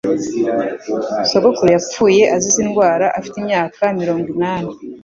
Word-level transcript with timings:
Sogokuru 1.29 1.69
yapfuye 1.75 2.23
azize 2.35 2.59
indwara 2.65 3.05
afite 3.19 3.35
imyaka 3.43 3.81
mirongo 3.99 4.27
inani. 4.35 4.71